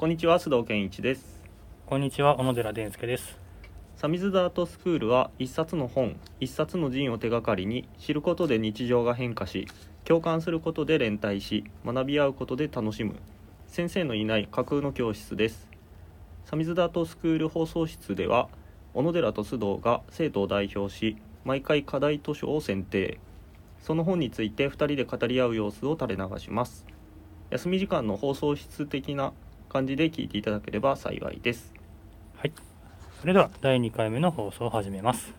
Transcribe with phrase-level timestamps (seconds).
[0.00, 1.42] こんにちは須藤健一です。
[1.84, 3.38] こんにちは小野寺伝介です。
[3.98, 9.68] サミズダートスクールは一冊の本一冊の人を手がかりに知ることで日常が変化し
[10.06, 13.16] 共感することで連帯し学び合うことで楽しむ
[13.66, 15.68] 先生のいない架空の教室です。
[16.46, 18.48] サミズダートスクール放送室では
[18.94, 23.20] 小野寺と須藤が生徒を代表し毎回課題図書を選定。
[23.82, 26.86] その本について2人で語り合う様子を垂れ流します。
[27.50, 29.34] 休み時間の放送室的な
[29.70, 31.72] 感じで聞いていただければ幸いです。
[32.36, 32.52] はい。
[33.20, 35.32] それでは第2回目の放送を始めます。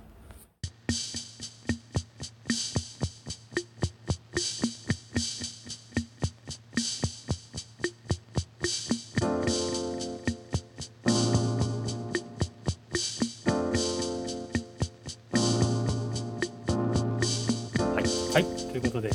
[17.93, 18.03] はい。
[18.33, 18.45] はい。
[18.71, 19.09] ということで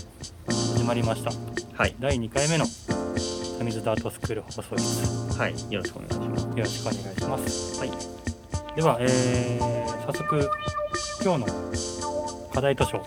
[0.47, 1.31] 始まりました。
[1.75, 1.97] はい。
[1.99, 2.67] 第2回目の
[3.59, 5.39] サミズダートスクール放送室。
[5.39, 6.45] はいよろしくお願いします。
[6.45, 7.81] よろしくお願いします。
[7.81, 7.91] はい。
[8.77, 10.51] では、えー、早速
[11.25, 11.47] 今日の
[12.53, 13.03] 課題図書。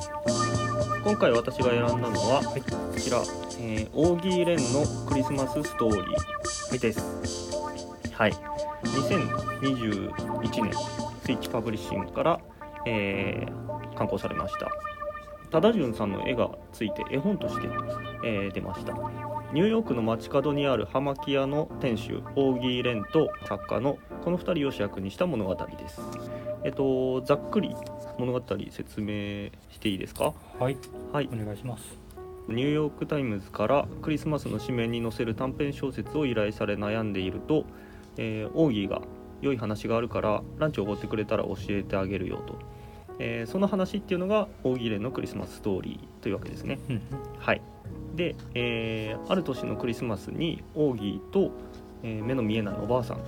[1.04, 2.62] 今回私が選んだのははい。
[2.62, 3.20] こちら、
[3.60, 6.80] えー、オーギー・レンのクリスマスストーリー。
[6.80, 7.52] です。
[8.14, 8.34] はい。
[8.84, 10.74] 2021年
[11.24, 12.40] スイッチパブリッシングから、
[12.86, 14.72] えー刊行されました。
[15.52, 17.68] 多田潤さんの絵がついて絵本として、
[18.24, 18.94] えー出ました
[19.52, 26.02] ニューヨークの街角にある葉巻屋の店主オーギー・レンと作家のこの2人を主役にした物語です。
[26.64, 27.76] えっとざっくり
[28.20, 30.34] 物語説明していいですか？
[30.60, 30.78] はい。
[31.12, 31.30] はい。
[31.34, 31.98] お願いします。
[32.48, 37.66] ニューヨーク・タイムズからクリスマスの紙面に載せる短編小説を依頼され悩んでいると、
[38.18, 39.02] えーオーギーが
[39.42, 42.60] 良い話があるからランチをおごってくれたら教えてあげるよと、
[43.18, 46.80] えーその話っていうのがオーギーレンのクリスマスストーリーというわけですね。
[46.90, 47.02] うん。
[47.40, 47.62] はい
[48.20, 51.52] で、えーある年のクリスマスにオーギーと、
[52.04, 53.22] えー目の見えないおばあさん、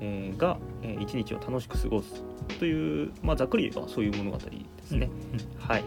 [0.00, 2.22] えーが、えー一日を楽しく過ごす
[2.58, 4.44] という、まあ、ざっくり言えばそういう物語で
[4.84, 5.08] すね、
[5.58, 5.84] はい、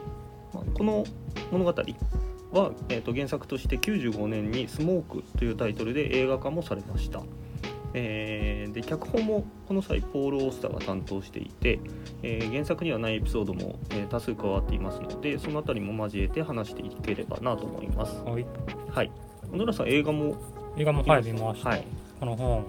[0.54, 1.06] まあ、この
[1.52, 7.22] 物語は、えー、と原作として95年に「スモーク」というタイトルで映画化もされました、
[7.94, 11.80] えーで脚本もこの際ポール・オースターが担当していて、
[12.24, 18.16] えー原作にはないエピソードも、えー多数加わっていますのでそのあたりも交えて話していければなと思います。
[18.26, 18.46] うんはい。
[18.90, 19.12] はい。
[19.52, 20.36] 小野田さん映画も
[20.78, 21.86] 映画もはい見ました、はい。
[22.20, 22.66] この本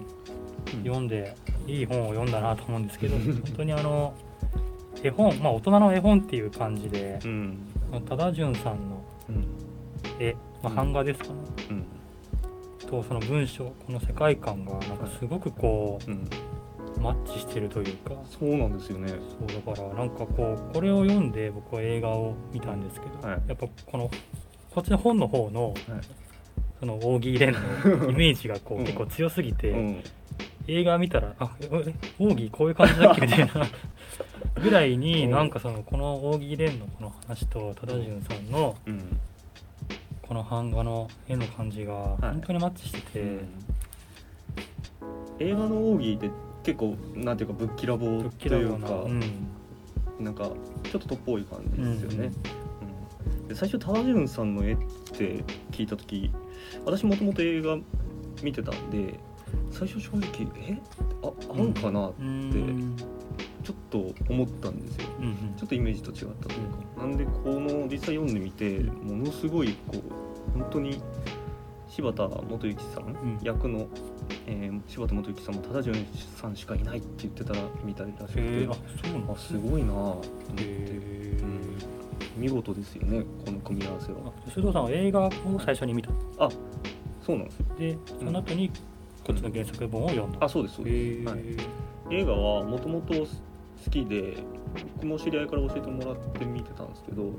[0.73, 0.83] うん。
[0.83, 1.35] 読んで
[1.67, 4.13] いい本を読んだなと思うんですけど本当にあの
[5.01, 7.57] 絵本まあ大人の絵本っていう感じでうん。
[8.05, 9.45] 多田潤さんのうん。
[10.19, 10.75] 絵、まあ、うん。
[10.75, 11.33] 版画ですかね、
[11.69, 11.85] うん
[13.01, 16.13] とその文章この世界観がなんかすごくこうん。
[16.13, 18.11] うマッチしてるというか。
[18.29, 19.09] そうなんですよね。
[19.09, 23.41] そうだからなんかこうこれを読んで僕は映画を見たんですけど、はい。
[23.47, 24.09] やっぱこの
[24.73, 25.75] こっちの本の方のはい。
[26.79, 27.53] そのオーギー・レン
[27.99, 28.85] の イメージがこううん。
[28.85, 30.03] 結構強すぎて、うん。
[30.67, 33.21] 映画見たらあええオーギーこういう感じだっけ？
[33.21, 33.51] みたいな。
[34.61, 35.31] ぐらいに うん。
[35.31, 39.19] なんかそのこのオーギー・レンのこの話と多田潤さんのうん
[40.27, 43.39] この版画の絵の感じが本当にマッチしてて、
[45.39, 46.31] 映画のオーギーって
[46.63, 49.21] 結構なんていうかぶっきらぼうというか、うん、
[50.19, 50.49] なんか
[50.91, 52.33] ちょっととっぽい感じですよね、うんうん
[53.47, 54.77] で最初タダジュンさんの絵っ
[55.11, 56.31] て聞いた時
[56.85, 57.77] 私もともと映画
[58.41, 59.19] 見てたんで
[59.69, 60.77] 最初正直え？
[61.21, 62.95] あ合うかなってうん
[63.63, 65.07] ちょっと思ったんですよ。
[65.19, 65.35] うんうん。
[65.57, 69.97] ちょっとイメージと違ったというか、なんでこの実際読んでみてものすごいこ
[70.55, 71.01] う本当に
[71.87, 73.39] 柴田元幸さん、ん。
[73.41, 73.87] 役の、
[74.47, 75.95] えー柴田元幸さんもただ潤
[76.35, 78.73] さんしかいないって言ってたら見たりらしくて、あ
[79.03, 80.21] そうなんあすごいなぁと思っ
[80.55, 81.61] て、うん。
[82.35, 84.17] 見事ですよねこの組み合わせは。
[84.25, 85.31] あ須藤さんは映画を
[85.63, 86.09] 最初に見た。
[86.39, 86.49] あ
[87.21, 87.65] そうなんですよ。
[87.77, 88.69] でその後に
[89.23, 91.29] こっちの原作本を読んだ、あそうですそうへです、ー。
[91.29, 91.39] はい、
[92.09, 93.27] 映画はもともと好
[93.91, 94.37] きで
[94.95, 97.31] 僕も知り合いから教えてもらって見てたんですけど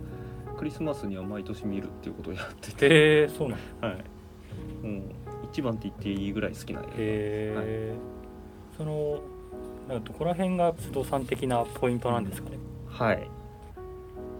[0.56, 3.96] クリスマスには毎年見るっていうことをやっててへえそうなんだはい。
[4.86, 5.02] もう
[5.50, 7.94] 一番って言っていいぐらい好きな映へえ、
[8.76, 9.20] その
[9.88, 12.58] なんかどこら辺が須藤さん的なポイントなんですかね、
[12.98, 13.06] 画。
[13.06, 13.28] はい。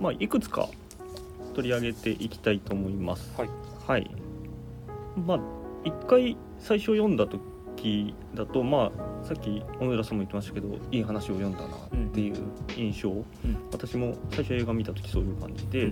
[0.00, 0.68] まあいくつか
[1.54, 3.32] 取り上げていきたいと思います。
[3.36, 3.50] はい。
[3.86, 4.10] はい。
[5.26, 5.40] まあ
[5.84, 12.36] 一回最初読んだ時だとまあさっき小野寺さんも言ってましたけどいい話を読んだなっていう
[12.76, 13.12] 印象、
[13.72, 15.90] 私も最初映画見た時そういう感じで、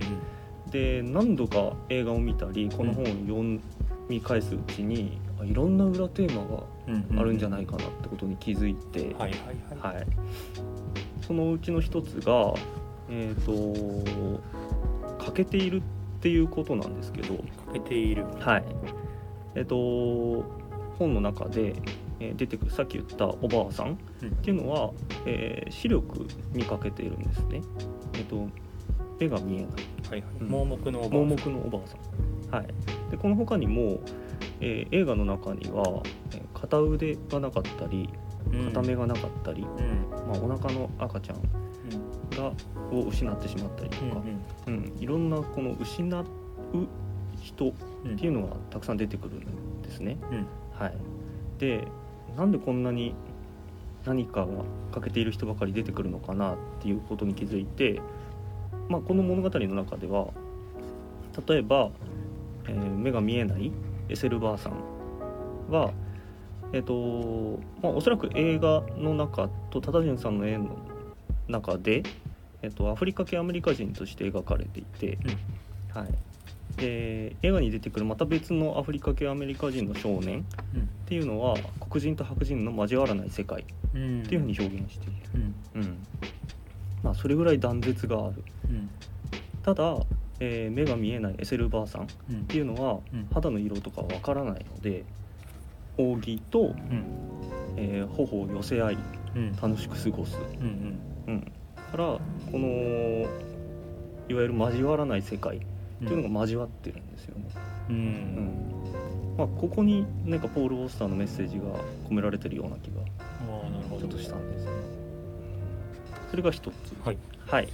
[0.69, 3.59] で何度か映画を見たりこの本を読
[4.07, 9.15] み返すうちに、あいろんな裏テーマがうんあるんじゃないかなってことに気づいて、
[11.25, 12.53] そのうちの一つが、
[13.09, 14.41] えー、と
[15.25, 15.81] 欠けているっ
[16.21, 18.25] ていうことなんですけど、欠けている。
[18.39, 18.63] はい。
[19.55, 20.45] えー、と
[20.99, 21.75] 本の中で、
[22.23, 23.97] ええー出てくるさっき言ったおばあさんっ
[24.41, 24.91] ていうのは、
[25.25, 27.61] えー視力に欠けているんですね。
[28.13, 28.47] えっと
[29.19, 29.67] 目が見えない。
[30.09, 30.31] はいはい。
[30.41, 30.47] うん。
[30.47, 32.55] 盲目のおば盲目のおばあさん。
[32.55, 32.67] はい、
[33.11, 33.99] でこの他にも、
[34.59, 38.09] えー映画の中には、えー片腕がなかったり
[38.73, 40.09] 片目がなかったり、うん。
[40.27, 41.41] まあ、お腹の赤ちゃん
[42.31, 42.53] が
[42.91, 44.21] を失ってしまったりとうんか、
[44.67, 44.93] うん。
[44.97, 46.25] いろんなこの失う
[47.41, 47.73] 人っ
[48.05, 50.17] うんていうのがたくさん出てくるんですね。
[50.31, 50.47] うん。
[50.73, 50.93] はい、
[51.59, 51.85] で
[52.37, 53.15] なんでこんなに
[54.05, 54.47] 何かが
[54.91, 58.01] 欠けている人ばかり出てくるのかなっていうことに気づいて、
[58.89, 60.27] まあ、この物語の中では
[61.47, 61.89] 例えば、
[62.67, 63.71] えー目が見えない
[64.09, 64.73] エセルばあさん
[65.69, 65.91] は、
[66.73, 70.77] えっとまあ、おそらく映画の中とタダジュンさんの絵の
[71.47, 72.03] 中で、
[72.61, 75.17] えっと、アフリカ系アメリカ人として描かれていて、
[75.93, 76.07] はい、
[76.77, 81.55] で映画に出てくるまた別のアフリカ系アメリカ人の少年っていうのは
[81.89, 85.13] 黒人と白人の交わらない世界っうんていうふうに表現している、
[85.75, 85.81] うん。
[85.81, 86.07] うん。
[87.03, 88.43] まあ、それぐらい断絶がある。
[88.69, 88.89] うん。
[89.61, 89.97] ただ、
[90.39, 93.27] えー目が見えないエセルばあさんっうんていうのはうん。
[93.33, 95.05] 肌の色とかわからないので
[95.97, 97.03] 扇と、うん。
[97.77, 98.97] えー頬を寄せ合い
[99.35, 99.55] うん。
[99.55, 100.99] 楽しく過ごす、うん。
[101.27, 101.41] うん、
[101.91, 102.19] からこ
[102.53, 102.67] の
[104.29, 105.61] いわゆる交わらない世界
[106.03, 107.45] っていうのが交わってるんですよね。
[107.89, 108.73] うんうん
[109.37, 111.63] まあ、ここになんかポール・オースターのメッセージが
[112.07, 113.01] 込められてるような気が
[113.99, 114.71] ちょっとしたんですね。
[116.29, 116.73] それが一つ。
[117.03, 117.17] はい
[117.47, 117.67] はい。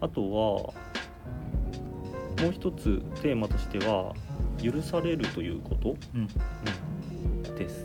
[0.00, 0.74] あとはも
[2.48, 4.14] う一つテーマとしては
[4.62, 7.84] 許されるということ、うんうんです。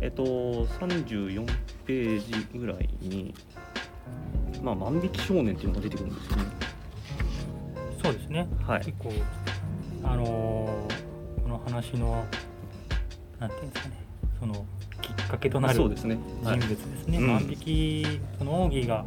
[0.00, 1.46] えっと34
[1.86, 3.34] ページぐらいに
[4.62, 6.42] まあ万引き少年っていうのが出てくるんですよね。
[8.02, 8.46] そうですね。
[8.66, 8.84] はい。
[8.84, 9.12] 結構
[10.04, 12.24] あのーこの話の
[13.38, 13.96] なんていうんですかね。
[14.38, 14.66] その
[15.00, 16.18] きっかけとなる人物ですね、
[17.18, 17.26] うん。
[17.26, 18.06] 万引き
[18.38, 19.04] そのオーギーが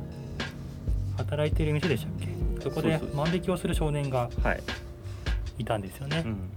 [1.18, 2.28] 働いている店でしたっけ？
[2.64, 4.64] そこで万引きをする少年がはい。
[5.60, 6.24] いたんですよね。
[6.26, 6.50] う、ん、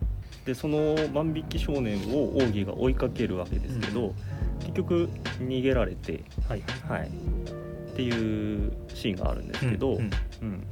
[0.47, 4.15] でその万引き少年を奥義が追いかけるわけですけど、う
[4.61, 5.11] 結局
[5.41, 10.11] 逃げられて、はいはい、っていうシーンがあるんですけど、うん。
[10.43, 10.67] うん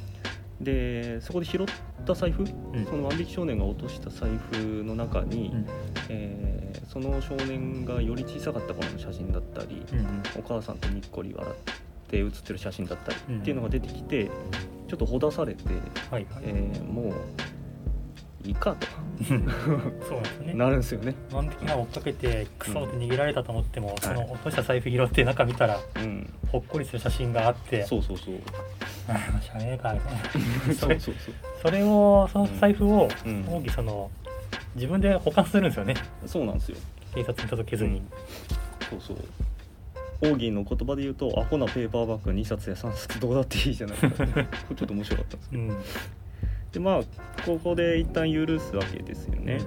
[0.62, 1.66] でそこで拾っ
[2.06, 2.86] た財布、うん。
[2.86, 5.66] その万引き少年が落とした財布の中に、うん。
[6.08, 6.62] えー
[6.92, 10.22] その少年がより小さかった頃の写真だったり、うんうん。
[10.38, 14.26] お母さんとにっこり笑って写ってる写真だったりうんっていうのが出てきて
[14.88, 15.64] ちょっとほだされて、
[16.10, 17.14] はいはい、えーもう
[18.44, 18.86] いいかと
[19.24, 21.14] そうなんですねなるんですよね。
[21.32, 28.34] 万引きが追っかけてクソって逃げられたと思っても、その落とした財布拾って中見たらうん、ほっこりする写真があってそうそうそう。
[29.08, 30.14] あーしゃあねえかみたい
[30.68, 31.34] な そうそうそう。
[31.62, 34.10] それをその財布をうん奥義その
[34.74, 35.94] 自分で保管するんですよね
[36.26, 36.76] そうなんですよ。
[37.14, 38.02] 警察に届けずに、
[38.88, 39.16] そうそう。
[40.22, 44.16] オーギーの言葉で言うと、アホなペーパーバッグ2冊や3冊どうだっていいじゃないかって。
[44.24, 44.44] これ
[44.76, 45.62] ちょっと面白かったんですけど。
[45.62, 45.76] うん
[46.72, 47.00] で、まあ、
[47.44, 49.60] ここで一旦許すわけですよね。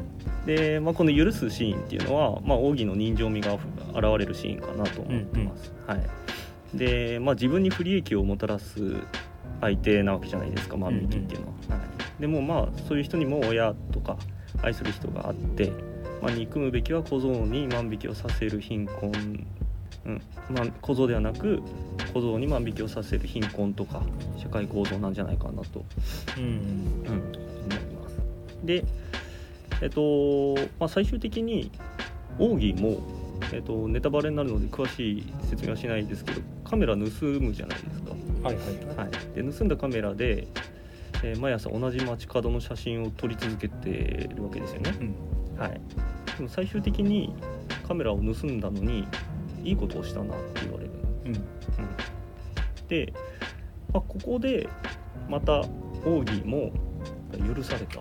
[0.45, 5.73] で、まあ、この許すシーンっていうのは、まあ、オーギーの人情味が現れるシーンかなと思ってます。
[5.87, 6.77] はい。
[6.77, 8.95] で、まあ、自分に不利益をもたらす
[9.61, 11.77] 相手なわけじゃないですか、万引きっていうのは。
[11.77, 14.17] はい、でも、まあ、そういう人にも親とか
[14.61, 15.71] 愛する人があって、
[16.21, 19.11] まあ、憎むべきは小僧に万引きをさせる貧困、
[20.05, 20.21] うん。
[20.49, 21.61] まあ、小僧ではなく
[22.13, 24.01] 小僧に万引きをさせる貧困とか
[24.37, 25.85] 社会構造なんじゃないかなと。
[26.37, 26.51] うんうん、
[27.03, 28.17] 思います。
[28.63, 28.83] で、
[29.81, 31.71] えっとまあ、最終的に
[32.37, 32.99] 奥義も、
[33.53, 38.11] えっと、ネタバレになるので詳しい説明はしないですけどカメラ盗むじゃないですか。
[38.43, 38.97] はいはいはい。
[38.97, 40.47] はい、で盗んだカメラで、
[41.23, 44.93] えー毎朝同じ街角の写真を撮り続けてるわけですよね。
[44.99, 45.59] うん。
[45.59, 45.81] はい、
[46.37, 47.33] でも最終的に
[47.87, 49.07] カメラを盗んだのに
[49.65, 50.91] いいことをしたなって言われる。
[50.91, 51.33] ん。
[51.33, 51.41] です
[51.79, 51.81] う
[52.85, 52.87] ん。
[52.87, 53.13] で、
[53.93, 54.69] まあ、ここで
[55.27, 55.59] また
[56.05, 56.71] 奥義も
[57.55, 57.99] 許された。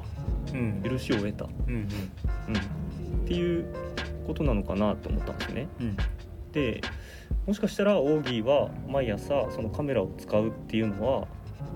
[0.53, 0.83] うん。
[0.83, 1.87] 許しを得た、うんうん、っ
[3.27, 3.67] ていう
[4.27, 5.69] ことなのかなと思ったんですね。
[5.81, 5.97] うん。
[6.53, 6.81] で
[7.47, 11.27] もしかしたらオーギーは毎朝そのカメラを使うっていうのは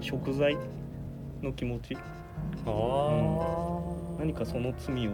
[0.01, 0.57] 贖罪
[1.43, 1.97] の気持ち。
[1.97, 2.01] あ
[2.67, 3.79] あ
[4.19, 5.11] 何かその罪を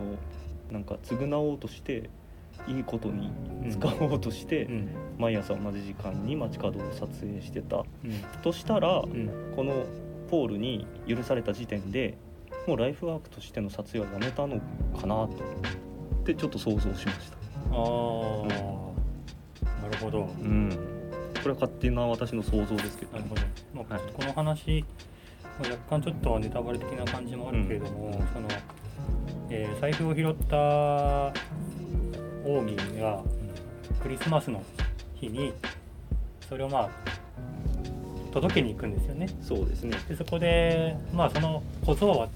[0.70, 2.10] なんか償おうとして
[2.66, 3.30] いいことに
[3.70, 4.88] 使おうとして、うん。
[5.18, 7.78] 毎朝同じ時間に街角を撮影してた。
[7.78, 7.84] うん。
[8.42, 9.52] としたら、うん。
[9.54, 9.84] この
[10.30, 12.16] ポールに許された時点で
[12.66, 14.58] もうライフワークとしての撮影はやめたの
[14.98, 17.36] かなとってちょっと想像しました。
[17.70, 17.76] ああ
[19.82, 20.20] なるほど。
[20.20, 20.76] うん、こ
[21.44, 23.42] れは勝手な私の想像ですけどなるほど、
[23.74, 24.12] まあはい。
[24.14, 24.84] この話
[25.60, 28.12] まあ若干ちょっとネタバレ的な感じもあるけれども、うん。
[28.12, 28.48] その、
[29.50, 31.32] えー財布を拾った
[32.44, 33.22] オーギーが
[34.02, 34.62] クリスマスの
[35.14, 35.52] 日に
[36.48, 36.90] それをまあ
[38.32, 39.28] 届けに行くんですよね。
[39.42, 39.96] そうですね。
[40.08, 42.28] でそこでまあその小僧は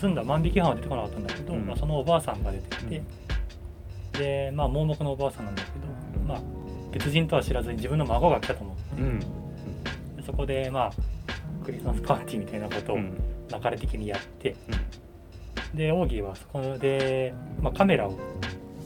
[0.00, 1.66] 盗んだ万引き犯は出てこなかったんだけど、うん。
[1.66, 3.02] まあ、そのおばあさんが出てきて、
[4.12, 5.86] でまあ盲目のおばあさんなんだけど、
[6.20, 6.28] うん。
[6.28, 6.40] まあ
[6.92, 9.18] 別人とは知らずに自分の孫が来たと思って、うん。
[9.18, 9.26] で
[10.24, 10.92] そこでまあ
[11.64, 13.22] クリスマスパーティーみたいなことをうん。
[13.52, 14.56] 流れ的にやって、
[15.74, 18.18] でオーギーはそこで、まあ、カメラを、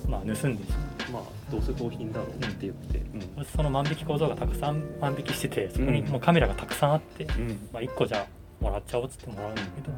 [0.08, 3.02] まあ、盗んでしまうまあどうせ盗品だろうって言って。
[3.36, 7.40] そしてその万引き構造がたくさん万引きしててそこにもうカメラがたくさんあって、うん。
[7.50, 9.90] うんまあ、1個じゃあもらっちゃおうっつってもらうんだけど、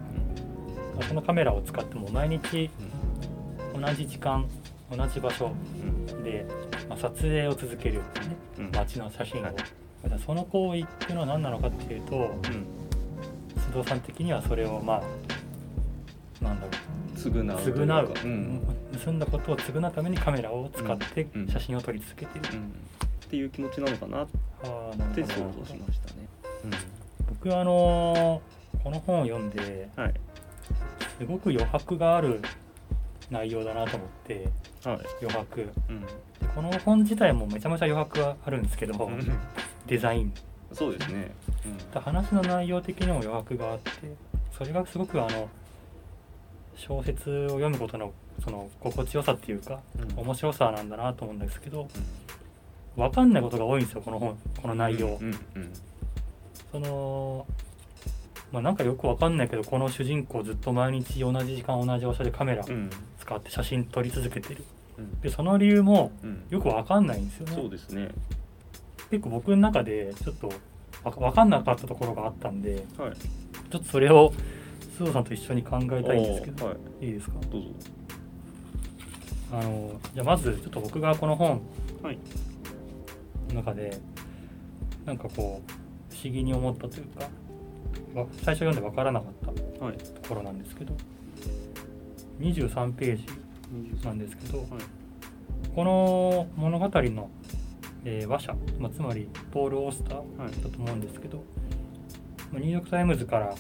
[0.97, 2.71] まあそのカメラを使っても毎日
[3.75, 4.47] 同じ時間
[4.91, 5.53] 同じ場所
[6.11, 6.25] うん。
[6.25, 6.47] で、
[6.89, 8.71] まあ、撮影を続けるようにねうん。
[8.73, 9.55] 街の写真を、はい。
[10.25, 12.33] その行為っていうのは何なのかっていうとうん。
[13.61, 15.03] 須藤さん的にはそれをま
[16.41, 16.73] あなんだろう。
[17.19, 18.68] 償う償う、うん
[19.05, 21.43] 盗んだことを償うためにカメラを使ってうん。
[21.43, 22.67] うん写真を撮り続けている、うん。
[22.67, 22.71] っ
[23.29, 24.27] ていう気持ちなのかなっ
[25.15, 25.29] て想
[25.59, 26.29] 像しましたね。
[27.29, 30.15] 僕はあのーこの本を読んではい。
[31.19, 32.41] すごく余白がある
[33.31, 34.49] 内容だなと思って
[34.85, 35.01] はい。
[35.23, 35.69] 余白。
[35.89, 36.01] うん。
[36.01, 36.07] で
[36.55, 39.39] この本自体もめちゃめちゃ余白はあるんですけど、うん。
[39.87, 40.33] デザイン。
[40.73, 41.31] そうですね。
[41.95, 43.91] 話の内容的にも余白があって
[44.57, 45.49] それがすごくあの
[46.79, 49.81] 小説を読むことのその心地よさっていうか
[50.17, 50.25] うん。
[50.25, 51.89] 面白さなんだなと思うんですけど
[52.97, 55.73] 分かんないことが多いんですよこの本この内容、うんうん
[56.71, 57.47] その
[58.53, 62.91] まあなんかよく分かんないけどこの主人公ずっと毎日同じ時間同じ場所でカメラうん。
[63.19, 64.65] 使って写真撮り続けてる。
[64.99, 65.21] うん。
[65.21, 66.45] でその理由もうん。
[66.51, 67.53] よく分かんないんですよね。
[67.55, 68.09] そうですね。
[69.11, 70.49] 結構僕の中でちょっと
[71.05, 73.13] わ分かんなかったところがあったんではい。
[73.71, 74.33] ちょっとそれを
[74.99, 77.07] 須藤さんと一緒に考えたいんですけど、はい。
[77.07, 77.35] いいですか？
[77.51, 77.69] どうぞ。
[79.53, 81.61] あのじゃあまずちょっと僕がこの本
[82.03, 82.19] はい。
[83.51, 83.97] の中で
[85.07, 87.25] なんかこう不思議に思ったというか
[88.15, 89.97] わ最初読んで分からなかったはい。
[89.97, 90.95] ところなんですけど
[92.41, 93.25] 23ページ
[94.05, 94.69] なんですけど、はい。
[95.75, 97.31] この物語の、
[98.05, 101.39] えー話者、まあ、つまりポール・オースターはいだと思うんですけど、
[102.53, 103.55] まあニューヨーク・タイムズから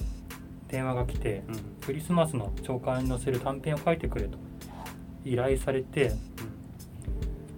[0.68, 1.56] 電話が来てうん。
[1.84, 4.38] クリスマスの朝刊に載せる短編を書いてくれと。
[5.24, 6.12] 依頼されて、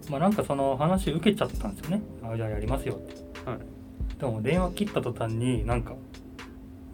[0.09, 2.03] まあ、なんかその話受けちゃったんですよね。
[2.23, 3.15] あじゃあやりますよって。
[3.49, 3.59] はい。
[4.19, 5.95] でも電話切った途端になんか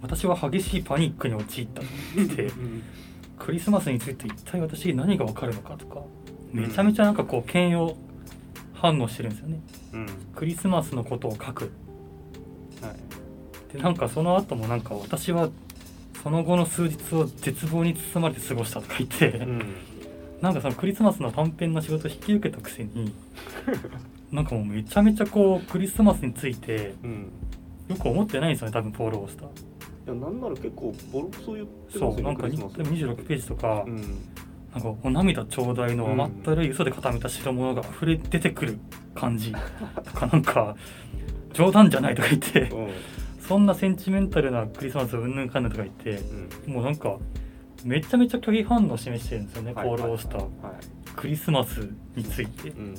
[0.03, 1.91] 私は激しいパニックに陥ったって。
[2.17, 2.83] 言ってうん。
[3.39, 6.03] クリスマスについて一体私に何が分かるのかとか。
[6.53, 7.95] めちゃめちゃなんかこう嫌悪
[8.73, 9.61] 反応してるんですよね。
[9.93, 10.07] うん。
[10.35, 11.73] クリスマスのことを書く。
[12.83, 13.73] はい。
[13.73, 15.51] でなんかその後もなんか私は
[16.27, 19.77] その後の数日を絶望に包まれて過ごしたとか言って、うん。
[20.41, 23.15] なんかそのクリスマスの短編の仕事を引き受けたくせに
[24.33, 27.31] なんかもうめちゃめちゃこうクリスマスについてうん。
[27.89, 29.51] よく思ってないんですよね多分ポール・オースターい
[30.09, 32.91] やなんなら結構ボロクソ言ってますよそうなんかにクリスマス。
[32.91, 33.97] 26ページとか、うん。
[34.75, 38.79] なんかお涙ちょうだいの甘ったるい嘘で固めた代物が溢れ出てくる
[39.15, 39.59] 感じと
[40.13, 40.75] かなんか
[41.55, 42.89] 冗談じゃないとか言ってうん
[43.47, 46.23] そんなセンチメンタルなクリスマスうんぬんかんぬんとか言って
[46.67, 46.73] うん。
[46.73, 47.17] もうなんか
[47.85, 49.89] めちゃめちゃ拒否反応を示してるんですよね、はい。
[49.89, 50.51] ポール・オースター、はい。
[51.15, 52.95] クリスマスについて、うん。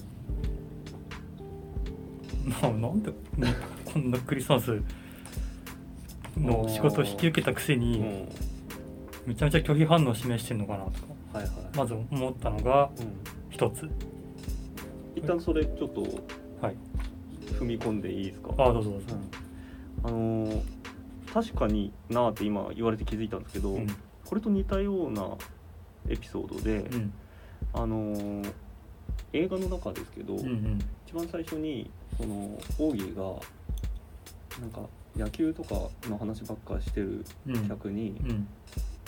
[2.62, 3.54] ななんでね
[3.86, 4.82] こんなクリスマス
[6.38, 8.30] の仕事を引き受けたくせうにん。
[9.26, 10.98] めちゃめちゃ拒否反応を示してるのかなとか
[11.34, 11.52] はいはい。
[11.76, 13.18] まず思ったのがうん。
[13.50, 13.90] 一つ。
[15.16, 16.02] 一旦それちょっと
[16.62, 16.76] はい。
[17.60, 18.50] 踏み込んでいいですか？
[18.58, 19.08] ああどうぞどうぞ、
[20.04, 20.62] あのー
[21.34, 23.88] 確かになーって今言われて気づいたんですけど、うん。
[24.26, 25.28] これと似たような
[26.10, 27.14] エピソードで、うん。
[27.74, 28.54] あのー
[29.34, 30.80] 映画の中ですけど、うんうん。
[31.06, 32.34] 一番最初にその
[32.80, 33.24] オーギーが
[34.62, 34.82] なんか
[35.18, 35.76] 野球とか
[36.10, 37.68] の話ばっかしてるうん。
[37.68, 38.48] 客に、うん。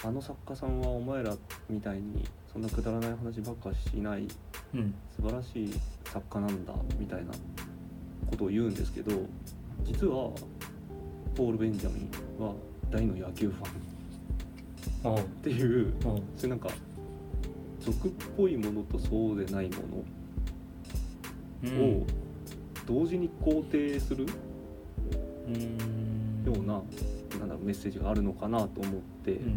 [0.03, 1.35] あの作家さんはお前ら
[1.69, 4.27] みたいにそんなくだらない話ばっかしない
[4.75, 4.93] うん。
[5.15, 7.31] 素晴らしい作家なんだみたいな
[8.29, 9.11] ことを言うんですけど
[9.85, 10.31] 実は
[11.35, 12.07] ポール・ベンジャミ
[12.39, 12.53] ンは
[12.89, 16.69] 大の野球ファンっていうういうなんか
[17.79, 19.75] 俗っぽいものとそうでないも
[21.63, 22.05] のを
[22.85, 24.25] 同時に肯定する
[25.47, 26.43] うん。
[26.45, 26.81] ような,、
[27.39, 28.93] なんだろうメッセージがあるのかなと思っ
[29.23, 29.55] て、うん。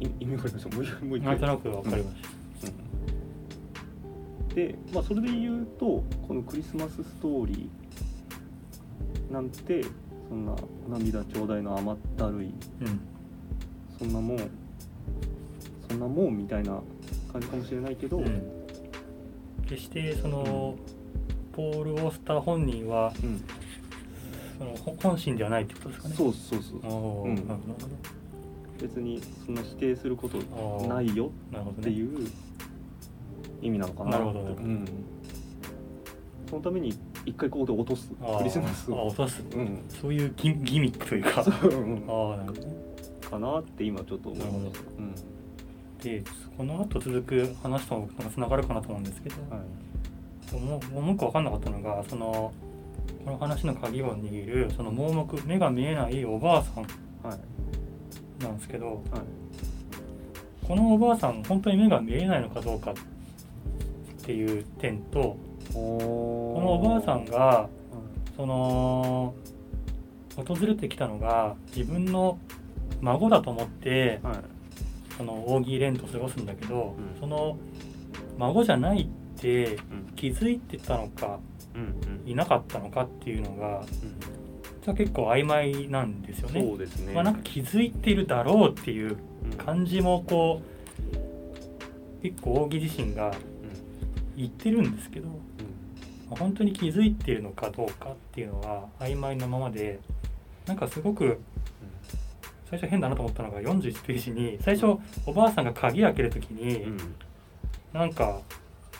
[0.00, 0.76] い意味わかりました。
[0.76, 1.30] もう一回もう一回。
[1.30, 2.16] なんとなくわかりまし
[4.50, 4.54] うん。
[4.54, 9.84] で、まあ、それで言うとこのクリスマスストーリーなんて
[10.34, 10.52] そんな
[10.88, 13.00] 涙ちょうだいの甘ったるいたうん。
[14.00, 14.50] そんなもん
[15.88, 16.80] そんなもんみたいな
[17.30, 18.42] 感じかもしれないけど、うん。
[19.64, 20.74] 決してその
[21.52, 23.44] ポール・オースター本人はうん。
[24.58, 26.14] そのほ本心ではないってことですかね。
[26.16, 27.28] そうそうそう。
[27.28, 27.48] うん。
[28.80, 30.38] 別にそんな否定すること
[30.88, 31.30] ないよ。
[31.70, 32.28] っていう
[33.62, 34.40] 意味なのかななるほど。
[34.40, 34.88] ねうん、
[36.50, 36.92] そのために
[37.26, 38.08] 一回ここで落とす。
[38.08, 39.42] クリスマスあを落とす。
[39.54, 39.82] うん。
[39.88, 41.42] そういうギギミックというか。
[41.42, 41.66] う。
[41.68, 42.04] うん。
[42.08, 42.94] あなるほどね。
[43.30, 45.14] かなって今ちょっと思いましたうん。
[45.98, 46.22] で
[46.56, 50.60] この後続く話とつながるかなと思うんですけど、はい。
[50.60, 52.52] もうもう一個分かんなかったのがその
[53.24, 56.84] この話の鍵を握るその盲目目が見えないおばあさん。
[57.26, 58.42] はい。
[58.42, 58.98] なんですけどはい。
[60.66, 62.94] このおばあさん本当に目が見えないのかどうかっ
[64.24, 65.36] ていう点と
[65.72, 67.68] ここのおばあさんが
[68.36, 69.34] その
[70.36, 72.38] 訪れてきたのが自分の
[73.00, 74.36] 孫だと思ってはい。
[75.16, 77.20] そのオーギー・レンと過ごすんだけど、うん。
[77.20, 77.56] その
[78.36, 79.78] 孫じゃないってうん。
[80.16, 81.38] 気づいてたのか
[81.74, 82.28] うんうん。
[82.28, 83.86] いなかったのかっていうのがうん。
[84.80, 86.60] 実は結構曖昧なんですよね。
[86.60, 87.12] そうですね。
[87.12, 89.56] まあ、なんか気づいているだろうっていううん。
[89.56, 90.60] 感じもこ
[92.20, 93.32] う結構扇自身が
[94.36, 95.36] 言ってるんですけど、まあ
[96.30, 100.00] 本当に気づいているのかどうかっていうのは曖昧なままで
[100.66, 101.40] なんかすごく
[102.70, 106.86] 最初変だなと思ったのが41ページに最初おばあさんが鍵開ける時に、
[107.92, 108.40] なんか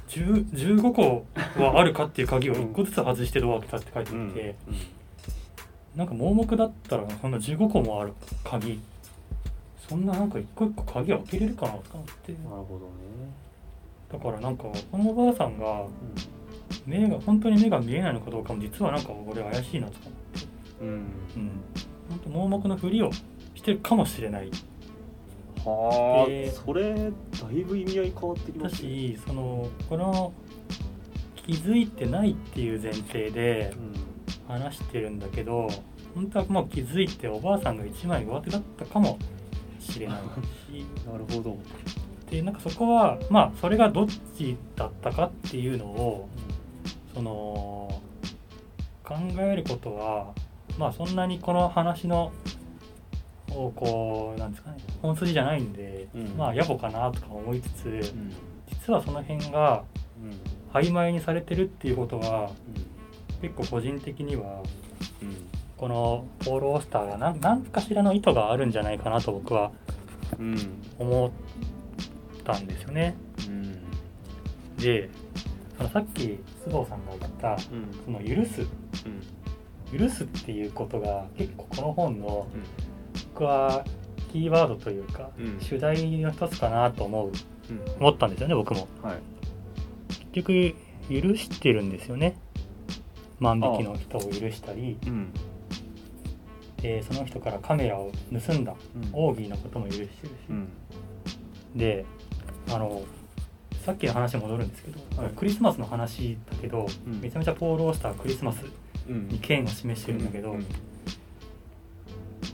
[0.08, 1.26] 10 15個
[1.60, 4.28] はあるかっていう鍵を1個ずつ外してドア開けたって書いてうん。
[4.28, 4.54] あって、
[5.96, 8.12] なんか盲目だったらこんな15個もある
[8.44, 8.80] 鍵。
[9.88, 12.32] そんななんか一個一個鍵開けれるかなと思って。
[12.32, 13.24] なるほどね。
[14.12, 15.86] だからなんかこのおばあさんが
[16.86, 19.98] 目が本当に目が見えないのかどうかも実はなんか俺怪しいなとか
[20.80, 20.94] うんうん。
[20.94, 21.04] うん。
[22.08, 23.10] 本当盲目のふりを
[23.54, 24.50] してるかもしれない。
[25.64, 27.10] はあ、でそれだ
[27.50, 28.88] いぶ意味合い変わってきまだすね。
[28.88, 30.32] しそのこの
[31.46, 34.04] 気づいてないっていう前提でうん。
[34.46, 35.68] 話してるんだけど
[36.14, 39.18] 本当はもう気づいておばあさんが一枚上手だったかも
[39.80, 40.84] しれないし。
[41.10, 41.56] なるほど。
[42.30, 46.28] でなんかそこはまあそれがどっちだったかっていうのを
[47.14, 48.02] その
[49.04, 50.34] 考えることは
[50.78, 52.32] まあそんなにこの話の
[53.50, 56.28] をこうなんですかね本筋じゃないんで、うん。
[56.36, 58.32] まあ野暮かなとか思いつつうん。
[58.68, 59.84] 実はその辺が
[60.22, 60.80] うん。
[60.80, 63.48] 曖昧にされてるっていうことはうん。
[63.48, 64.62] 結構個人的には
[65.22, 65.36] うん。
[65.76, 69.70] このポール・オースターが何何かしらの意図があるんじゃないかなと僕は
[70.38, 70.56] うん。
[70.98, 71.30] 思っ
[72.42, 73.16] たんですよね。
[73.48, 73.84] うん。
[74.76, 75.10] で
[75.76, 77.58] そのさっき須藤さんが言ったうん。
[78.04, 78.62] その許す。
[79.92, 79.98] うん。
[79.98, 82.62] 許すっていうことが結構この本のうん。
[83.34, 83.84] 僕は
[84.32, 85.58] キーワードというか、うん。
[85.60, 87.32] 主題の一つかなと思う。
[87.70, 87.92] うん。
[88.00, 88.88] 思ったんですよね僕も。
[89.02, 89.18] はい。
[90.32, 90.74] 結局
[91.08, 92.36] 許してるんですよね。
[93.40, 94.96] 万引きの人を許したり。
[95.06, 95.32] うん。
[96.80, 98.12] でその人からカメラを
[98.46, 98.74] 盗んだ。
[98.94, 99.10] うん。
[99.12, 100.68] オーギーのことも許してるし、うん。
[101.74, 102.04] で
[102.68, 103.02] あの
[103.84, 105.32] さっきの話に戻るんですけど、はい。
[105.32, 107.20] クリスマスの話だけど、うん。
[107.20, 108.64] めちゃめちゃポール・オースターはクリスマス
[109.08, 109.28] うん。
[109.28, 110.66] に権を示してるんだけど、うん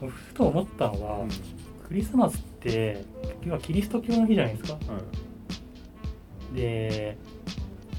[0.09, 1.19] ふと思ったのが、
[1.87, 3.05] クリスマスって
[3.45, 4.79] 要はキリスト教の日じゃないですか。
[4.93, 4.99] は
[6.53, 6.55] い。
[6.57, 7.19] で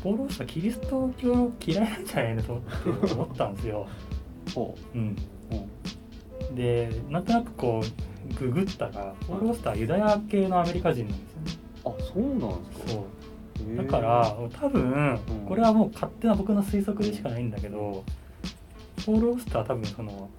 [0.01, 2.61] ポール・オースターキリスト教嫌いなんじゃないのと
[3.13, 3.87] 思ったんですよ、
[4.55, 4.97] ほう。
[4.97, 5.15] ん、
[5.51, 5.55] う。
[5.55, 5.67] ほ
[6.55, 11.51] でなんとなくこうググったらポール・オースターはユダヤ系のアメリカ人なんですよね。
[11.85, 12.91] うあそうなんですか？
[12.93, 13.03] そう
[13.77, 14.81] だから多分
[15.27, 15.45] うん。
[15.47, 18.03] これはもう勝手な僕の推測でしかないんだけど
[19.05, 20.29] ポール・オースターは多分その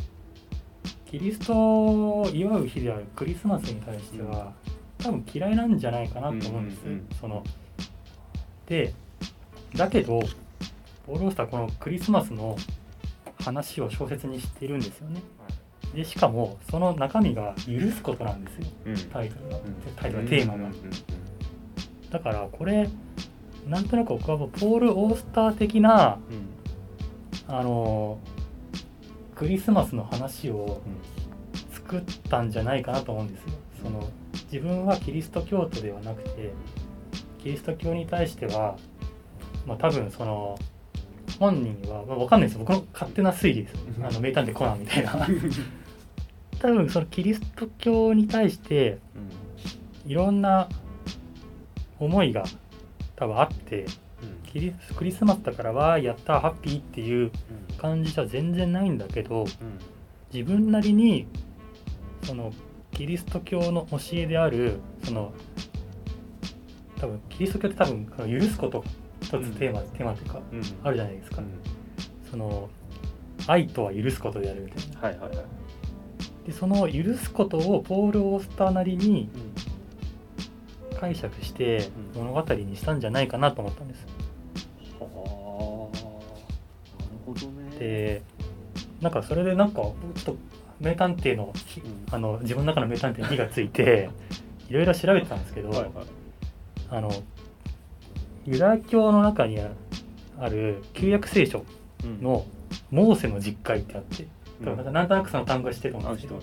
[1.06, 4.52] キリストを祝う日であるクリスマスに対しては
[4.98, 6.80] 多分嫌いなんじゃないかなと思うんです、
[7.20, 7.42] その
[8.66, 8.94] で
[9.74, 10.20] だけど
[11.06, 12.56] ポール・オースターはこのクリスマスの
[13.38, 15.20] 話を小説にしているんですよね。
[15.94, 18.66] でしかもその中身が許すことなんですよ。
[18.87, 18.96] うん。
[19.11, 19.74] タイトルが、うん。
[19.96, 20.70] タイトルがテーマが、
[22.12, 22.88] だからこれ
[23.66, 26.53] なんとなく僕はポール・オースター的なうん。
[27.48, 28.18] あの
[29.35, 30.81] クリスマスの話を
[31.72, 33.48] 作ったんじゃないかなと思うんですよ。
[33.83, 34.09] その
[34.51, 36.53] 自分はキリスト教徒ではなくて
[37.42, 38.77] キリスト教に対しては、
[39.66, 40.59] まあ、多分その
[41.38, 42.59] 本人は、まあ、分かんないです。
[42.59, 44.07] よ僕の勝手な推理ですうん。
[44.07, 45.27] あの名探偵コナンみたいな。
[46.61, 48.98] 多分そのキリスト教に対して
[50.07, 50.68] いろんな
[52.04, 52.44] 思いが
[53.16, 53.86] 多分あって
[54.52, 57.30] キリスクリスマスだからわーやったーハッピーっていう
[57.78, 59.44] 感じじゃ全然ないんだけど
[60.32, 61.26] 自分なりに
[62.24, 62.52] その
[62.92, 65.32] キリスト教の教えであるその
[66.98, 68.84] 多分キリスト教って多分許すこと
[69.20, 70.62] 一つテーマ、うんテーマというかうん。
[70.84, 72.30] あるじゃないですか、うん。
[72.30, 72.68] その
[73.46, 75.00] 愛とは許すことであるみたいな。
[75.00, 75.46] はいはいはい。
[76.46, 79.28] でその許すことをポール・オースターなりに
[81.02, 82.22] 解釈してうん。
[82.30, 84.06] 物語にしたんじゃないかなと思ったんです。
[85.00, 85.96] はあ。
[87.02, 87.76] なるほどね。
[87.78, 88.22] で
[89.00, 90.36] なんかそれでなんかちょっと
[90.80, 91.52] 名探偵の
[92.12, 94.10] あの自分の中の名探偵に火がついて
[94.70, 95.90] いろいろ調べてたんですけど、はいはい。
[96.90, 97.10] あの
[98.46, 99.58] ユダヤ教の中に
[100.38, 101.64] ある旧約聖書
[102.04, 102.22] うん。
[102.22, 102.46] の
[102.92, 104.26] モーセの実会ってあって、
[104.60, 104.92] うん。
[104.92, 106.40] なんとなくその単語は知ってると思うんですけど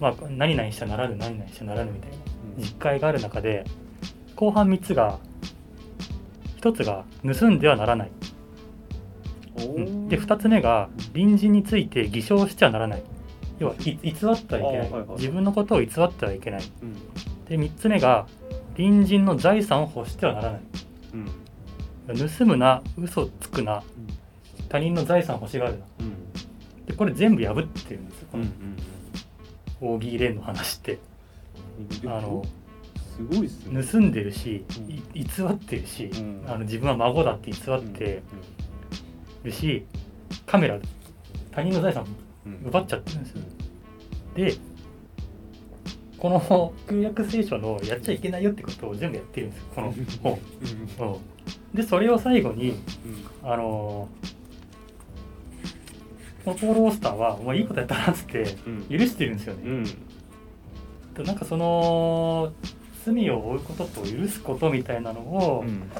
[0.00, 2.16] まあ、何々しちゃならぬ何々しちゃならぬみたいな
[2.58, 2.62] うん。
[2.62, 3.64] 実会がある中で
[4.36, 5.18] 後半3つが
[6.60, 8.10] 1つが盗んではならない、
[10.08, 13.02] で2つ目が隣人について偽証しちゃならない。
[13.58, 16.62] 要はい偽ってはいけない、あはいはい自分のことを偽ってはいけない。
[16.82, 16.94] うん。
[17.46, 18.26] で3つ目が
[18.76, 20.60] 隣人の財産を欲してはならない。
[21.14, 22.28] うん。
[22.28, 23.82] 盗むな嘘つくな。
[24.68, 25.86] 他人の財産を欲しがるな。
[26.00, 26.84] うん。
[26.84, 28.50] でこれ全部破ってるんですよ、うんうん
[29.78, 30.98] オーギー・レンの話って。
[32.02, 32.10] うん。
[32.10, 32.44] あの
[33.16, 33.82] すごいっすね。
[33.82, 34.62] 盗んでるし、
[35.14, 36.44] 偽ってるし、うん。
[36.46, 38.22] あの自分は孫だって偽って
[39.42, 39.86] るし、
[40.44, 40.78] カメラ
[41.50, 42.04] 他人の財産
[42.44, 42.60] うん。
[42.66, 43.42] 奪っちゃってるんですよ。
[44.34, 44.54] で
[46.18, 49.64] この旧約聖書のやっちゃいけないよってことを全部やってるんですよ。
[49.74, 50.40] この本、
[51.00, 51.12] うん。
[51.12, 51.18] うん。
[51.74, 53.50] でそれを最後にうん。
[53.50, 54.08] あの
[56.44, 58.82] このポール・オースターは「お前いいことやったな」っつってうん。
[58.84, 59.84] 許してるんですよね、
[61.24, 62.52] なんかその
[63.12, 65.90] 罪を負うことと許すことみたいなのを、うん。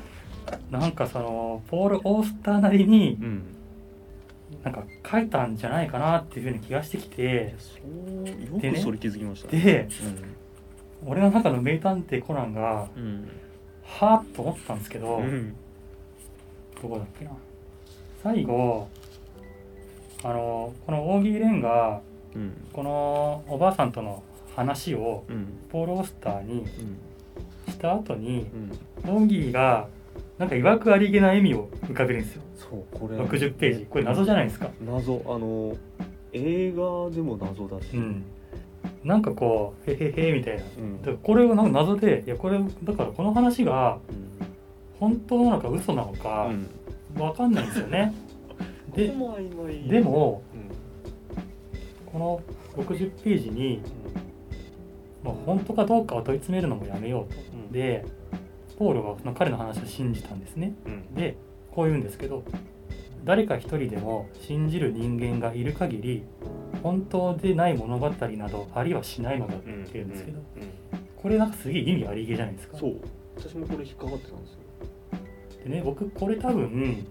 [0.70, 3.42] なんかそのポール・オースターなりにうん。
[4.62, 9.60] なんか書いたんじゃないかなっていうふうに気がしてきてそうでそれ気づきましたね。
[9.60, 9.88] で
[11.04, 13.28] 俺の中の名探偵コナンがうん。
[13.84, 15.54] はぁと思ったんですけど、うん。
[16.82, 17.30] どこだっけな。
[18.22, 18.88] 最後
[20.24, 22.00] あのこのオーギー・レンが
[22.34, 22.52] うん。
[22.72, 24.22] このおばあさんとの
[24.56, 25.46] 話をうん。
[25.70, 28.46] ポール・オースターにうんした後に
[29.04, 29.10] うん。
[29.10, 29.88] オーギーが
[30.38, 32.42] なんかいわくありげな笑みを浮かべるんですよ。
[32.56, 33.18] そうこれ。
[33.18, 33.86] 60ページ。
[33.86, 34.70] これ謎じゃないですか。
[34.84, 35.22] 謎。
[35.26, 35.76] あの
[36.32, 37.96] 映画でも謎だし。
[37.96, 38.24] うん。
[39.04, 40.64] なんかこう「へへへ」みたいな。
[40.78, 41.02] うん。
[41.02, 44.46] でこれをなんか謎でいやこれだからこの話がうん。
[44.98, 46.50] 本当なのか嘘なのか
[47.16, 47.22] うん。
[47.22, 48.14] わかんないんですよね。
[48.94, 52.10] でここも曖昧でもうん。
[52.10, 52.18] こ
[52.76, 53.80] の60ページに、
[55.26, 57.40] まあ、本当かどうかを問い詰めるのもやめようと。
[57.52, 57.72] うん。
[57.72, 58.04] で
[58.78, 60.74] ポールはその彼の話を信じたんですね。
[60.86, 61.14] うん。
[61.14, 61.36] で
[61.70, 62.44] こう言うんですけど
[63.24, 66.22] 誰か一人でも信じる人間がいる限り
[66.82, 70.68] 本当でない物語などありはしないのだってうん言うんですけどうんうん。
[71.16, 72.76] これなんかすげえ意味ありげじゃないですか。
[72.78, 72.96] そう。
[73.36, 74.58] 私もこれ引っかかってたんですよ。
[75.64, 77.06] でね僕これ多分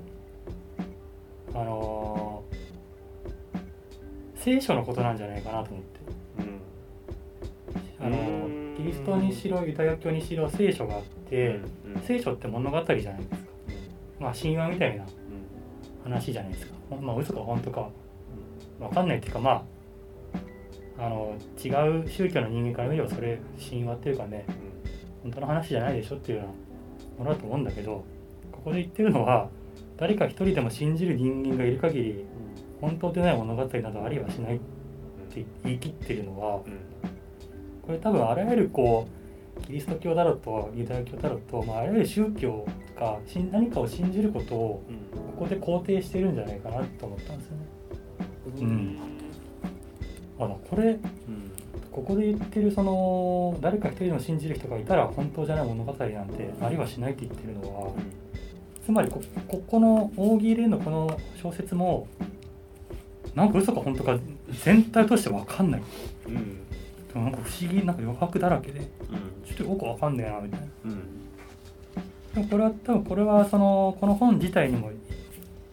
[1.53, 2.55] あのー
[4.37, 5.94] 聖書のことなんじゃないかなと思って
[7.99, 8.17] あの
[8.75, 13.17] キリストにしろユダヤ教にしろ聖書があって、うん聖書って物語じゃないですか。
[14.19, 15.05] まあ神話みたいな
[16.03, 16.73] 話じゃないですか。
[17.01, 17.89] まあ嘘か本当か
[18.79, 19.63] わかんないっていうかまあ
[20.97, 21.69] あの違
[22.03, 24.45] う宗教の人間から見ればそれ神話っていうかね
[25.23, 26.45] 本当の話じゃないでしょっていうよ
[27.17, 28.05] うなものだと思うんだけど
[28.51, 29.49] ここで言ってるのは
[29.97, 32.25] 誰か一人でも信じる人間がいる限り
[32.79, 34.59] 本当でない物語などありはしないっ
[35.33, 36.61] て言い切ってるのは
[37.85, 43.19] これ多分あらゆるこうキリスト教だろうとユダヤ教だろうと、まあ、あらゆる宗教とか
[43.51, 44.83] 何かを信じることを
[45.37, 47.65] ここで肯定してるんじゃないかなと思ったんですよね。
[48.61, 48.97] うん。
[50.37, 50.97] あのこれ
[51.91, 57.93] ここで言ってるその誰か一人でも信じる人がいたら本当じゃない物語なんてありはしないって言ってるのは
[58.85, 62.07] つまりこここのオーギー・レイのこの小説も
[63.33, 64.19] なんか嘘か本当か
[64.63, 65.81] 全体として分かんない。
[66.27, 66.64] うん
[67.15, 68.79] でもなんか不思議なんか余白だらけで。
[68.79, 68.85] うん。
[69.47, 70.67] ちょっとよく分かんねえなみたいな。
[70.83, 70.99] うん。
[72.33, 74.91] でもこれは多分これはそのこの本自体にも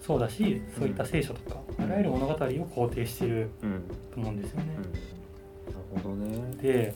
[0.01, 3.83] そうだしそういった聖書とかあらゆる物語を肯定してるうん。
[4.15, 4.67] と思うんですよね。
[4.77, 6.57] なるほどね。
[6.63, 6.95] で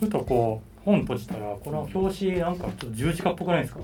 [0.00, 3.80] ふとこう本閉じたらこの表紙なんかちょっと十字架っぽくないですか？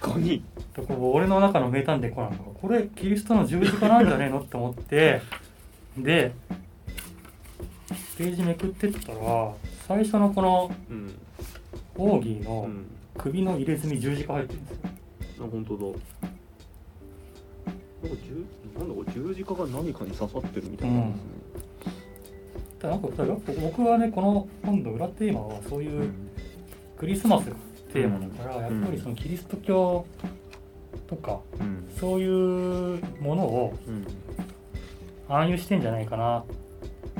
[0.00, 0.42] 確かに。
[0.74, 4.40] でこう俺の中の名探偵コナンがこれキリストの十字架なんじゃねえの？
[4.40, 5.20] って思って
[5.98, 6.32] で
[8.16, 9.52] ページめくってったら
[9.86, 11.18] 最初のこのうん
[11.96, 12.86] オーギーのうん
[13.18, 14.78] 首の入れ墨十字架入ってるんですよ。
[15.46, 15.82] あ本当だ。
[15.84, 15.98] なんか
[18.22, 20.98] 十なんだこれ十字架が何かに刺さってるみたいな。
[21.00, 21.12] ん。
[21.12, 21.30] ですね
[22.78, 22.98] ただな
[23.34, 26.10] んか僕はねこの本の裏テーマはそういう
[26.98, 27.56] クリスマスが
[27.92, 28.80] テーマだから、うん。
[28.80, 30.04] やっぱりそのキリスト教
[31.06, 31.88] とかうん。
[31.98, 34.06] そういうものをうん。
[35.28, 36.44] 暗喩してんじゃないかなっ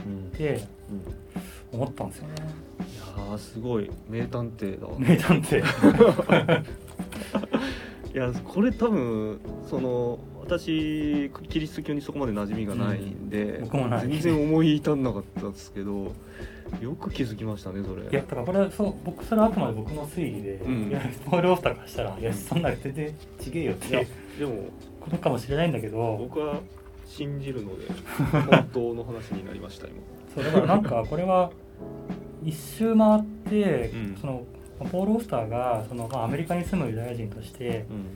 [0.07, 0.31] うん。
[0.31, 1.03] てうん
[1.73, 2.35] 思ったんですよね。
[2.79, 3.91] いやーすごい。
[4.09, 4.95] 名探偵だわ。
[4.99, 5.63] 名探偵。
[8.15, 14.09] いやこれ多分その私キリスト教にそこまで馴染みがないんで、僕もない。
[14.09, 16.13] 全然思い至んなかったですけど
[16.81, 18.03] よく気づきましたねそれ。
[18.03, 20.89] いやだからこれはそう僕それはあくまで僕の推理で、うん。
[20.89, 24.07] いやポール・オスターからしたら「いやそんなの全然ちげえよ」っいやて
[24.39, 24.69] でも
[25.01, 26.17] ことかもしれないんだけど。
[26.17, 26.61] 僕は
[27.09, 27.87] 信じるので
[28.51, 29.95] 本当の話になりました今
[30.37, 31.51] そうだからなんかこれは
[32.45, 34.17] 一周回って、うん。
[34.21, 34.47] その
[34.93, 38.07] ポール・オスターがその、まあ、アメリカに住むユダヤ人としてうん。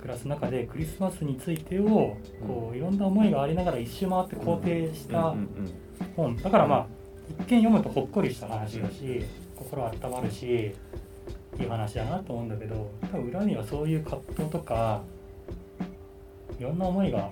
[0.00, 5.34] 暮らす中でクリスマスについてをこういろんな思いがありながら一周回って肯定した
[6.14, 6.36] 本。
[6.36, 6.86] だからまあ
[7.40, 9.24] 一見読むとほっこりした話だし
[9.56, 10.74] 心温まるし
[11.58, 15.02] いい話だなと思うんだけど多分裏にはそういう葛藤とか
[16.58, 17.30] いろんな思いが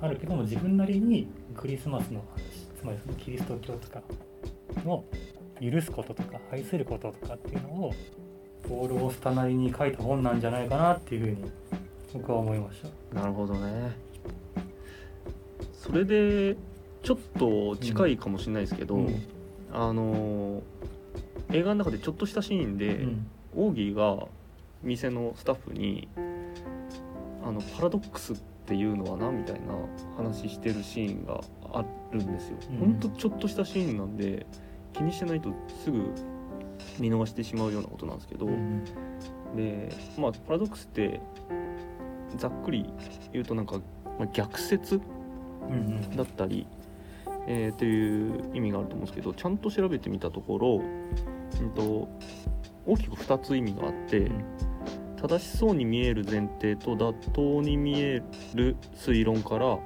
[0.00, 2.33] あるけども自分なりにクリスマスの話
[2.84, 4.02] つまりそのキリスト教とか
[4.84, 5.04] の
[5.58, 7.94] 許すこととか愛することとかっていうのを
[8.68, 11.50] ポール・オスタなりに書いた本なんじゃないかなっていうふうに
[12.12, 13.18] 僕は思いました。
[13.18, 13.92] なるほどね。
[15.72, 16.56] それで
[17.02, 19.22] ちょっと近いかもしれないですけど、うん。
[19.72, 20.62] あのー
[21.52, 23.26] 映画の中でちょっとしたシーンで、うん。
[23.56, 24.26] オーギーが
[24.82, 26.08] 店のスタッフに
[27.42, 29.74] あのパラドックスっていうのはなみたいな
[30.16, 31.40] 話してるシーンが
[31.72, 32.78] あるんですよ、うん。
[32.78, 34.46] ほんとちょっとしたシーンなんで
[34.92, 35.50] 気にしてないと
[35.84, 36.10] すぐ
[36.98, 38.84] 見逃してしまうようなことなんですけど、うん
[39.56, 41.20] でまあパラドックスって
[42.36, 42.86] ざっくり
[43.32, 43.78] 言うとなんか、
[44.18, 45.00] まあ、逆説
[45.68, 45.74] うんう
[46.12, 46.16] ん。
[46.16, 46.66] だったり、
[47.46, 50.82] えーっていう意味があると思うんですけどちゃんと調べてみたところ、
[51.60, 52.08] うん、と
[52.86, 54.44] 大きく2つ意味があって、うん。
[55.16, 58.22] 正しそうに見える前提と妥当に見え
[58.54, 59.78] る推論から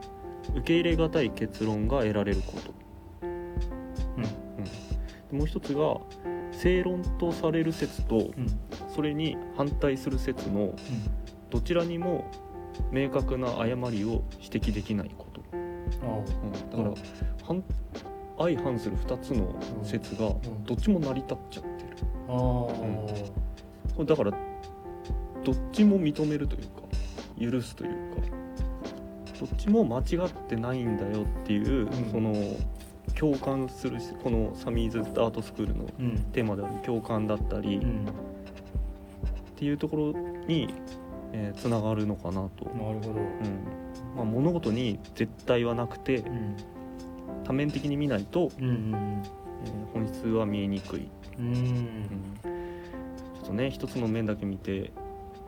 [0.51, 2.75] 受け入れがたい結論が得られること、
[3.23, 4.23] うん。
[4.23, 4.31] で
[5.33, 5.99] もう一つが
[6.53, 8.33] 正論とされる説とうん。
[8.95, 10.75] それに反対する説の
[11.51, 12.31] どちらにも
[12.91, 15.57] 明確な誤りを指摘できないこと、あ
[16.07, 17.07] うん、だから、
[17.47, 17.63] 反
[18.39, 20.65] 相反する2つの説がん。
[20.65, 21.97] どっちも成り立っちゃってる。
[22.29, 22.37] ああ。
[23.99, 24.31] これだから
[25.45, 26.83] どっちも認めるというか
[27.53, 27.97] 許すというか
[29.39, 32.11] どっちも間違ってないんだよっていう、ん。
[32.11, 32.35] その
[33.19, 36.19] 共感するしこのサミーズ・アートスクールのうん。
[36.33, 38.07] テーマである共感だったり、っうん。
[39.57, 40.13] ていうところ
[40.47, 40.73] に、
[41.33, 43.11] えーつながるのかなと、なるほど。
[43.11, 43.65] うん。
[44.17, 46.57] まあ、物事に絶対はなくてうん。
[47.45, 49.23] 多面的に見ないと、うんうん。
[49.65, 51.47] えー本質は見えにくい、うん。
[51.47, 51.55] うん。
[51.55, 54.93] ちょっとね一つの面だけ見て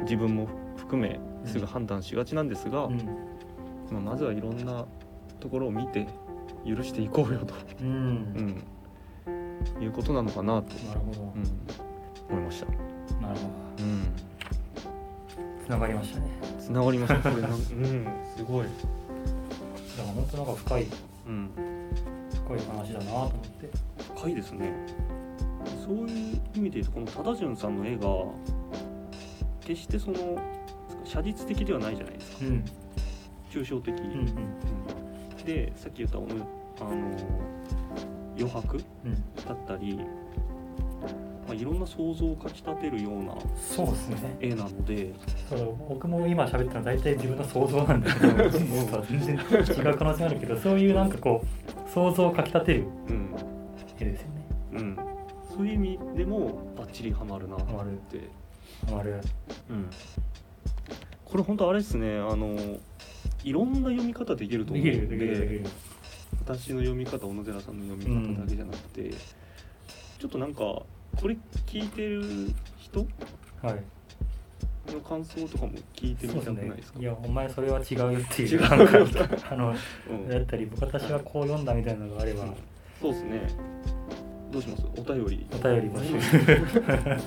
[0.00, 3.00] 自分も含めすぐ判断しがちなんですが、うん
[3.90, 4.86] まあ、まずはいろんな
[5.40, 6.06] ところを見て
[6.66, 8.62] 許していこうよと、うん
[9.78, 12.66] うん、いうことなのかなと、なるほどうん、思いました。
[13.20, 13.48] なるほ
[13.78, 14.12] どうん
[15.64, 16.26] つながりましたね
[16.58, 17.30] つながりました。
[17.30, 17.58] これなん、 うん、
[18.36, 18.64] すごい。
[18.64, 18.76] だか
[19.98, 20.86] ら本当なんか深い
[21.26, 21.50] うん、
[22.46, 23.70] 深い話だなと思って
[24.16, 24.72] 深いですね。
[25.84, 28.08] そういう意味で言うと、この忠潤さんの絵が。
[29.60, 30.38] 決してその。
[31.04, 32.46] 写実的ではないじゃないですか。
[32.46, 32.64] うん
[33.50, 33.90] 抽象的。
[33.90, 34.26] うんうんうん
[35.44, 37.50] で、さっき言った、あの。
[38.36, 39.96] 余白うんだったり。
[39.96, 45.12] まあ、いろんな想像をかきたてるようなそうですね絵なので。
[45.48, 48.50] そう僕も今喋ったのは大体自分の想像なんだけど
[49.08, 49.38] 全然違
[49.90, 53.34] う可能性があるけどそういうなんかこう想像をかきたてるうん。
[53.98, 54.96] 絵ですよねうん。
[55.52, 57.64] そういう意味でも、バッチリハマるなって。
[57.66, 57.98] ハマる
[58.86, 59.20] ハマる
[59.70, 59.90] うん、
[61.24, 62.56] これ本当あれですねあの
[63.44, 65.62] いろんな読み方できると思うんで
[66.44, 69.10] 私の読み方小野寺さんの読み方だけじゃなくて、
[70.18, 70.86] ちょっとなんかこ
[71.24, 73.06] れ聞いてる人
[73.62, 73.82] はい。
[74.92, 76.98] の感想とかも聞いてみたくないですか？
[76.98, 78.64] いやお前それは違うよっていう違う
[79.50, 79.74] あの
[80.10, 80.28] うん。
[80.28, 82.46] だったり私はこう読んだみたいなのがあれば。
[83.00, 83.40] そうですね
[84.50, 84.84] どうします？
[84.96, 85.46] お便り。
[85.52, 86.14] お便り募集。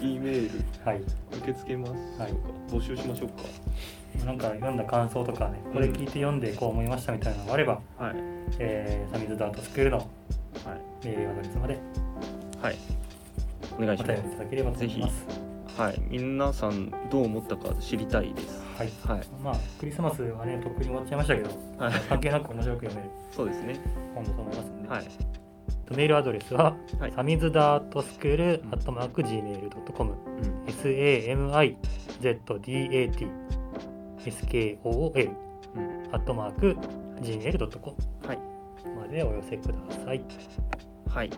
[0.06, 0.66] E メール。
[0.86, 1.02] はい。
[1.02, 1.92] 受け付けます？
[2.22, 2.34] はい。
[2.70, 8.16] 募集しましょうなんか読んだ感想とかねこれ聞いて読んでこう思いましたみたいなのがあれば、かはい。
[8.60, 10.08] えー、サミズダートスクールのはい。
[11.08, 11.80] メールアドレスまで
[12.62, 12.78] はい。
[13.78, 15.26] お願いお便りいしますただければと思います。
[15.78, 16.02] はい。
[16.10, 18.62] 皆さんどう思ったか知りたいです。
[18.78, 18.90] はい。
[19.08, 19.28] はい。
[19.44, 21.94] まあクリスマスはねとっくに終わっちゃいましたけどはい。
[22.10, 23.80] 関係なく面白く読めるそうですね。
[24.14, 25.04] 本だと思いますんで、はい
[25.92, 27.12] メールアドレスは、はい。
[27.12, 30.64] サミズダートスクールアットマーク Gmail.com うん。
[30.66, 31.78] SAMIZDAT
[34.20, 35.36] skool
[35.76, 36.04] うん。
[36.12, 36.78] アットマーク
[37.22, 37.96] gmail.com
[38.28, 38.40] はい。
[38.96, 39.74] までお寄せくだ
[40.06, 40.22] さい、
[41.10, 41.30] はい。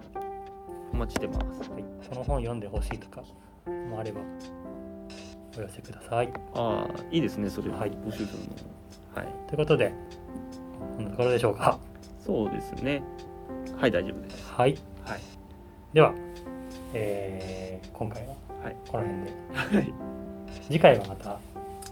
[0.93, 1.69] お待ちしてます。
[1.71, 3.21] はい、この本読んでほしいとか
[3.89, 4.21] もあれば
[5.57, 6.31] お寄せください。
[6.53, 7.69] ああいいですねそれ。
[7.69, 7.91] はい。
[7.91, 8.55] 募集するの。
[9.15, 9.33] はい。
[9.47, 9.93] ということで
[10.95, 11.79] こんなところでしょうか。
[12.25, 13.03] そうですね
[13.77, 14.51] はい大丈夫です。
[14.51, 14.77] はい。
[15.05, 15.19] はい。
[15.93, 16.13] では、
[16.93, 18.75] えー今回ははい。
[18.87, 19.31] この辺で。
[19.53, 19.93] はい。
[20.67, 21.39] 次回はまた、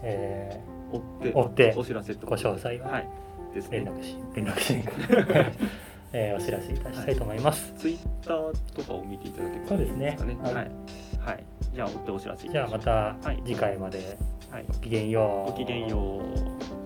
[0.02, 0.60] え
[0.92, 3.08] 追って追ってお知らせとご詳細ははい。
[3.54, 4.74] ですー連ね絡し連絡し。
[6.12, 10.16] えーお知らせいたしたいと思います、ツイッターとかを見ていただければそうですね。
[10.20, 10.54] はい。
[10.54, 10.64] はい。
[10.64, 10.68] い、
[11.20, 14.16] はい、じゃあ追ってお知らせいじゃあまた次回まで。
[14.50, 14.64] はい。
[14.68, 15.50] ごきげんよう。
[15.52, 16.83] ごきげんよう